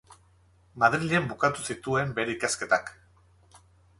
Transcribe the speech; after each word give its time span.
Madrilen 0.83 1.27
bukatu 1.33 1.67
zituen 1.73 2.15
bere 2.19 2.35
ikasketak. 2.37 2.89